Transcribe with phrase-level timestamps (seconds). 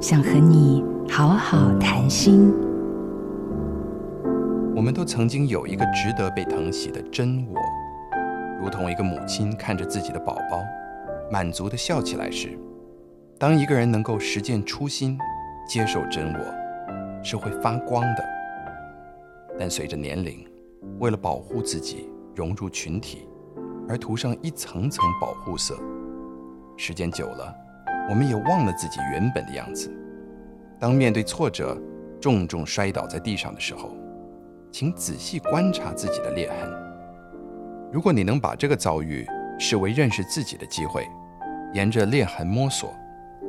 [0.00, 2.50] 想和你好好谈心。
[4.74, 7.60] 我们都曾经有一个值得被疼惜的真我，
[8.62, 10.58] 如同一个母亲看着自己的宝宝，
[11.30, 12.58] 满足的笑起来时，
[13.38, 15.18] 当一个人能够实践初心，
[15.68, 18.24] 接受真我，是会发光的。
[19.58, 20.46] 但随着年龄，
[20.98, 23.28] 为了保护自己，融入群体，
[23.86, 25.78] 而涂上一层层保护色，
[26.78, 27.54] 时间久了，
[28.10, 29.88] 我们也忘了自己原本的样子。
[30.80, 31.80] 当面对挫折，
[32.20, 33.96] 重重摔倒在地上的时候，
[34.72, 36.68] 请仔细观察自己的裂痕。
[37.92, 39.24] 如果你能把这个遭遇
[39.58, 41.08] 视为认识自己的机会，
[41.72, 42.92] 沿着裂痕摸索，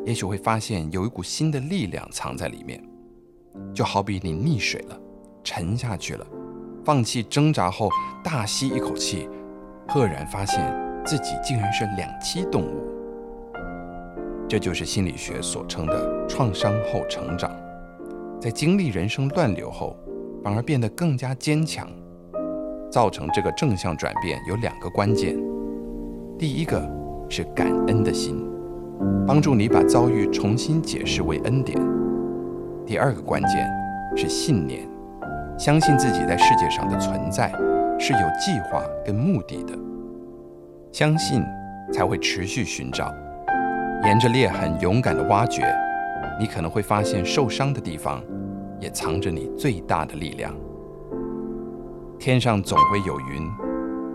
[0.05, 2.83] 也许会发现有一股新的力量藏在里面。
[3.73, 4.99] 就好比你溺水了，
[5.43, 6.25] 沉下去了，
[6.85, 7.89] 放弃挣扎后，
[8.23, 9.27] 大吸一口气，
[9.87, 10.73] 赫然发现
[11.03, 12.90] 自己竟然是两栖动物。
[14.51, 17.49] 这就是心理学所称的创伤后成长，
[18.37, 19.95] 在经历人生乱流后，
[20.43, 21.87] 反而变得更加坚强。
[22.91, 25.41] 造成这个正向转变有两个关键，
[26.37, 26.85] 第一个
[27.29, 28.45] 是感恩的心，
[29.25, 31.79] 帮助你把遭遇重新解释为恩典；
[32.85, 33.71] 第二个关键
[34.17, 34.85] 是信念，
[35.57, 37.49] 相信自己在世界上的存在
[37.97, 39.73] 是有计划跟目的的，
[40.91, 41.41] 相信
[41.93, 43.09] 才会持续寻找。
[44.03, 45.63] 沿着裂痕勇敢地挖掘，
[46.39, 48.21] 你可能会发现受伤的地方，
[48.79, 50.55] 也藏着你最大的力量。
[52.17, 53.47] 天上总会有云，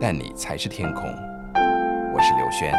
[0.01, 1.05] 但你才是天空。
[2.13, 2.75] 我是刘轩。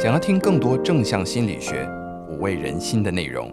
[0.00, 1.86] 想要听更多正向心理学、
[2.28, 3.48] 抚慰人心的内容，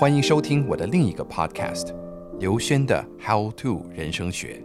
[0.00, 1.94] 欢迎收听我的另一个 podcast——
[2.38, 4.62] 刘轩的 How to 人生学。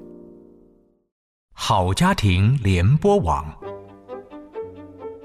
[1.54, 3.61] 好家庭联播网。